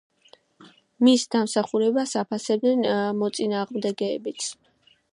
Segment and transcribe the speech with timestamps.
[1.07, 2.83] მის დამსახურებას აფასებდნენ
[3.23, 4.53] მოწინააღმდეგეებიც.